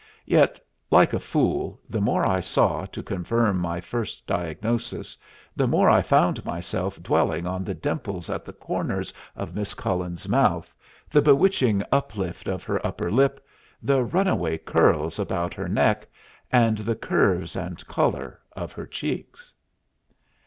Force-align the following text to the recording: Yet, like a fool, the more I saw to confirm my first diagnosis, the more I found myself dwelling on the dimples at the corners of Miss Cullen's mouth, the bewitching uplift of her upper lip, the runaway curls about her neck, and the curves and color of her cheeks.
Yet, 0.25 0.59
like 0.89 1.13
a 1.13 1.19
fool, 1.19 1.79
the 1.87 2.01
more 2.01 2.27
I 2.27 2.39
saw 2.39 2.87
to 2.87 3.03
confirm 3.03 3.59
my 3.59 3.79
first 3.79 4.25
diagnosis, 4.25 5.15
the 5.55 5.67
more 5.67 5.91
I 5.91 6.01
found 6.01 6.43
myself 6.43 7.03
dwelling 7.03 7.45
on 7.45 7.63
the 7.63 7.75
dimples 7.75 8.27
at 8.27 8.43
the 8.43 8.51
corners 8.53 9.13
of 9.35 9.53
Miss 9.53 9.75
Cullen's 9.75 10.27
mouth, 10.27 10.73
the 11.11 11.21
bewitching 11.21 11.83
uplift 11.91 12.47
of 12.47 12.63
her 12.63 12.83
upper 12.83 13.11
lip, 13.11 13.45
the 13.79 14.03
runaway 14.03 14.57
curls 14.57 15.19
about 15.19 15.53
her 15.53 15.69
neck, 15.69 16.07
and 16.51 16.79
the 16.79 16.95
curves 16.95 17.55
and 17.55 17.85
color 17.85 18.39
of 18.53 18.71
her 18.71 18.87
cheeks. 18.87 19.53